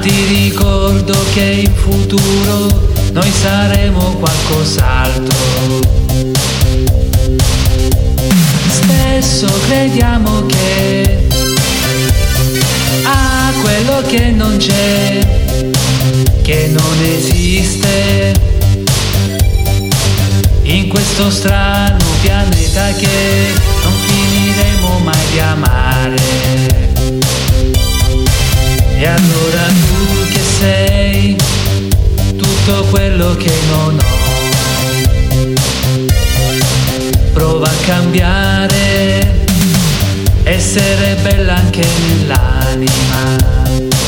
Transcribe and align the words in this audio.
ti 0.00 0.24
ricordo 0.26 1.14
che 1.34 1.64
in 1.64 1.74
futuro 1.74 2.88
noi 3.12 3.30
saremo 3.30 4.16
qualcos'altro. 4.16 5.36
Spesso 8.68 9.46
crediamo 9.66 10.46
che 10.46 11.28
a 13.04 13.52
quello 13.60 14.02
che 14.08 14.30
non 14.30 14.56
c'è, 14.56 15.18
che 16.42 16.70
non 16.72 17.02
esiste, 17.02 18.32
in 20.62 20.88
questo 20.88 21.30
strano 21.30 21.98
pianeta 22.22 22.92
che 22.92 23.52
non 23.82 23.92
finiremo 24.06 24.98
mai 25.00 25.26
di 25.30 25.40
amare. 25.40 26.18
E 28.96 29.06
allora 29.06 29.39
tutto 32.70 32.84
quello 32.84 33.34
che 33.34 33.52
non 33.68 33.98
ho. 33.98 34.18
Prova 37.32 37.66
a 37.66 37.74
cambiare, 37.84 39.44
essere 40.44 41.16
bella 41.20 41.56
anche 41.56 41.84
nell'anima. 42.06 43.99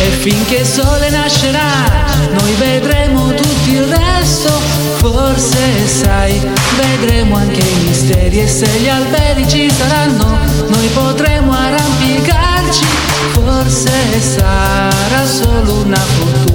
E 0.00 0.10
finché 0.10 0.56
il 0.58 0.66
sole 0.66 1.10
nascerà, 1.10 2.06
noi 2.32 2.54
vedremo 2.54 3.34
tutto 3.34 3.68
il 3.68 3.84
resto. 3.84 4.50
Forse 4.98 5.86
sai, 5.86 6.40
vedremo 6.76 7.36
anche 7.36 7.60
i 7.60 7.74
misteri 7.84 8.40
e 8.40 8.46
se 8.46 8.66
gli 8.80 8.88
alberi 8.88 9.48
ci 9.48 9.70
saranno, 9.70 10.38
noi 10.68 10.86
potremo 10.88 11.52
arrampicarci. 11.52 12.84
Forse 13.32 13.90
sarà 14.20 15.26
solo 15.26 15.82
una 15.84 15.96
fortuna, 15.96 16.47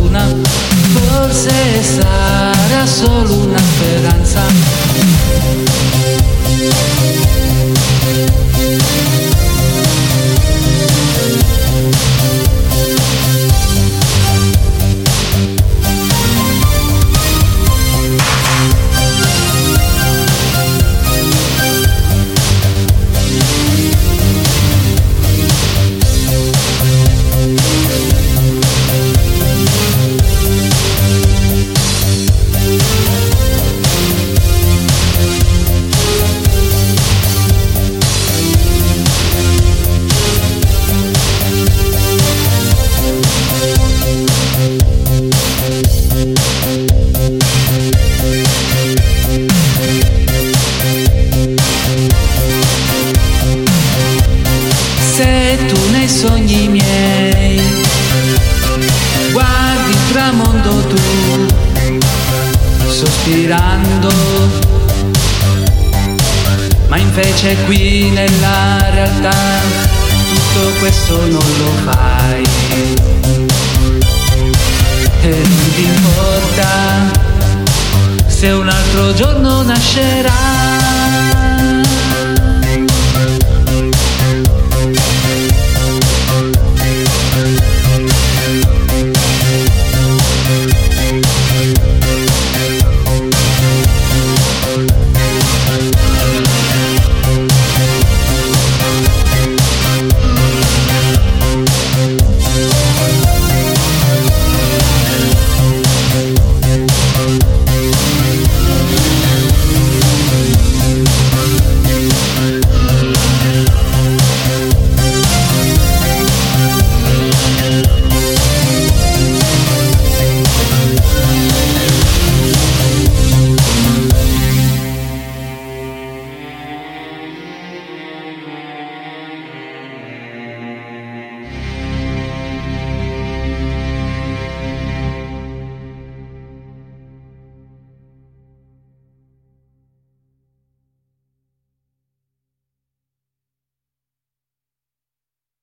sogni 56.26 56.70
miei 56.70 57.62
guardi 59.34 59.90
il 59.90 60.12
tramonto 60.14 60.70
tu, 60.88 61.48
sospirando, 62.88 64.10
ma 66.88 66.98
invece 66.98 67.58
qui 67.66 68.10
nella 68.12 68.90
realtà 68.92 69.36
tutto 70.34 70.80
questo 70.80 71.20
non 71.26 71.44
lo 71.58 71.92
fai. 71.92 72.44
E 75.24 75.30
non 75.30 75.74
ti 75.76 75.84
importa 75.84 76.68
se 78.28 78.50
un 78.52 78.70
altro 78.70 79.14
giorno 79.14 79.62
nascerà. 79.64 80.83